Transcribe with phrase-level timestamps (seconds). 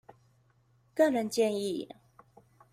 [0.95, 1.87] 個人建議